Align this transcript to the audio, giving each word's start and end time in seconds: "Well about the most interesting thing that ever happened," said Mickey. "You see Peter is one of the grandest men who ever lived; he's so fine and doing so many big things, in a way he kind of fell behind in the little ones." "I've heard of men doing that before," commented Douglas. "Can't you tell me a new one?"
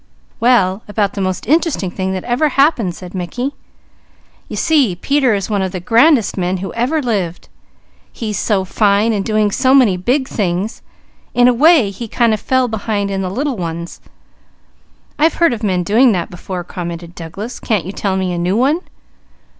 "Well 0.39 0.81
about 0.87 1.13
the 1.13 1.21
most 1.21 1.45
interesting 1.45 1.91
thing 1.91 2.11
that 2.13 2.23
ever 2.23 2.49
happened," 2.49 2.95
said 2.95 3.13
Mickey. 3.13 3.53
"You 4.49 4.55
see 4.55 4.95
Peter 4.95 5.35
is 5.35 5.47
one 5.47 5.61
of 5.61 5.73
the 5.73 5.79
grandest 5.79 6.37
men 6.37 6.57
who 6.57 6.73
ever 6.73 7.03
lived; 7.03 7.49
he's 8.11 8.39
so 8.39 8.65
fine 8.65 9.13
and 9.13 9.23
doing 9.23 9.51
so 9.51 9.75
many 9.75 9.97
big 9.97 10.27
things, 10.27 10.81
in 11.35 11.47
a 11.47 11.53
way 11.53 11.91
he 11.91 12.07
kind 12.07 12.33
of 12.33 12.39
fell 12.39 12.67
behind 12.67 13.11
in 13.11 13.21
the 13.21 13.29
little 13.29 13.57
ones." 13.57 14.01
"I've 15.19 15.35
heard 15.35 15.53
of 15.53 15.61
men 15.61 15.83
doing 15.83 16.13
that 16.13 16.31
before," 16.31 16.63
commented 16.63 17.13
Douglas. 17.13 17.59
"Can't 17.59 17.85
you 17.85 17.91
tell 17.91 18.17
me 18.17 18.33
a 18.33 18.39
new 18.39 18.57
one?" 18.57 18.79